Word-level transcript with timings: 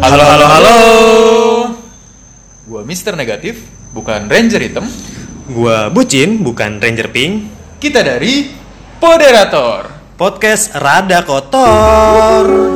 Halo 0.00 0.24
halo 0.24 0.46
halo. 0.48 0.76
Gua 2.64 2.80
Mister 2.88 3.12
Negatif, 3.12 3.60
bukan 3.92 4.32
Ranger 4.32 4.64
Hitam. 4.64 4.88
Gua 5.52 5.92
Bucin, 5.92 6.40
bukan 6.40 6.80
Ranger 6.80 7.12
Pink. 7.12 7.52
Kita 7.76 8.00
dari 8.00 8.48
Poderator. 8.96 9.92
Podcast 10.16 10.72
rada 10.72 11.20
kotor. 11.20 12.69